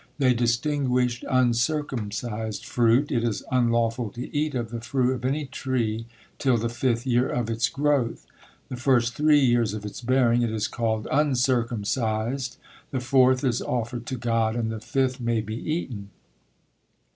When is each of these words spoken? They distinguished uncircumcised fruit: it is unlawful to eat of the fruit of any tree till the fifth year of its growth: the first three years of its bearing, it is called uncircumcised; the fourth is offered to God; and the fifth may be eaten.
They 0.17 0.33
distinguished 0.33 1.23
uncircumcised 1.29 2.65
fruit: 2.65 3.11
it 3.11 3.23
is 3.23 3.43
unlawful 3.51 4.09
to 4.13 4.35
eat 4.35 4.55
of 4.55 4.71
the 4.71 4.81
fruit 4.81 5.13
of 5.13 5.23
any 5.25 5.45
tree 5.45 6.07
till 6.39 6.57
the 6.57 6.69
fifth 6.69 7.05
year 7.05 7.29
of 7.29 7.51
its 7.51 7.69
growth: 7.69 8.25
the 8.69 8.77
first 8.77 9.13
three 9.13 9.39
years 9.39 9.75
of 9.75 9.85
its 9.85 10.01
bearing, 10.01 10.41
it 10.41 10.49
is 10.49 10.67
called 10.67 11.07
uncircumcised; 11.11 12.57
the 12.89 12.99
fourth 12.99 13.43
is 13.43 13.61
offered 13.61 14.07
to 14.07 14.15
God; 14.17 14.55
and 14.55 14.71
the 14.71 14.79
fifth 14.79 15.19
may 15.21 15.39
be 15.39 15.53
eaten. 15.55 16.09